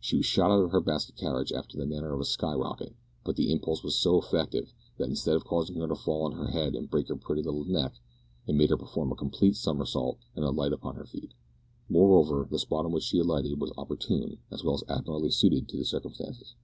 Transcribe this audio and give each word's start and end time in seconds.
She 0.00 0.16
was 0.16 0.26
shot 0.26 0.50
out 0.50 0.60
of 0.64 0.72
her 0.72 0.80
basket 0.80 1.14
carriage 1.14 1.52
after 1.52 1.76
the 1.78 1.86
manner 1.86 2.12
of 2.12 2.18
a 2.18 2.24
sky 2.24 2.52
rocket, 2.52 2.96
but 3.22 3.36
the 3.36 3.52
impulse 3.52 3.84
was 3.84 3.94
so 3.94 4.18
effective 4.20 4.74
that, 4.96 5.08
instead 5.08 5.36
of 5.36 5.44
causing 5.44 5.76
her 5.76 5.86
to 5.86 5.94
fall 5.94 6.24
on 6.24 6.32
her 6.32 6.48
head 6.48 6.74
and 6.74 6.90
break 6.90 7.06
her 7.06 7.14
pretty 7.14 7.44
little 7.44 7.64
neck, 7.64 7.94
it 8.48 8.56
made 8.56 8.70
her 8.70 8.76
perform 8.76 9.12
a 9.12 9.14
complete 9.14 9.54
somersault, 9.54 10.18
and 10.34 10.44
alight 10.44 10.72
upon 10.72 10.96
her 10.96 11.06
feet. 11.06 11.32
Moreover, 11.88 12.48
the 12.50 12.58
spot 12.58 12.86
on 12.86 12.90
which 12.90 13.04
she 13.04 13.20
alighted 13.20 13.60
was 13.60 13.70
opportune, 13.78 14.38
as 14.50 14.64
well 14.64 14.74
as 14.74 14.82
admirably 14.88 15.30
suited 15.30 15.68
to 15.68 15.76
the 15.76 15.84
circumstances. 15.84 16.56